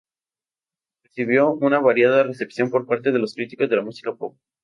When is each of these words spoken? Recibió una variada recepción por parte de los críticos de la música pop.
Recibió 1.03 1.51
una 1.51 1.77
variada 1.79 2.23
recepción 2.23 2.71
por 2.71 2.87
parte 2.87 3.11
de 3.11 3.19
los 3.19 3.35
críticos 3.35 3.69
de 3.69 3.75
la 3.75 3.83
música 3.83 4.15
pop. 4.15 4.35